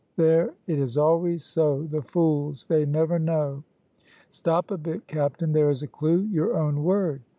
"There! 0.15 0.55
it 0.65 0.79
is 0.79 0.97
always 0.97 1.43
so. 1.43 1.83
The 1.83 2.01
fools! 2.01 2.65
they 2.65 2.87
never 2.87 3.19
know." 3.19 3.63
"Stop 4.29 4.71
a 4.71 4.77
bit, 4.79 5.05
captain, 5.05 5.51
there 5.53 5.69
is 5.69 5.83
a 5.83 5.87
clew 5.87 6.21
(your 6.21 6.57
own 6.57 6.83
word)." 6.83 7.21